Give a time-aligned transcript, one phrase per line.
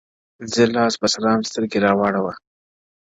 [0.53, 2.33] زه لاس په سلام سترگي راواړوه،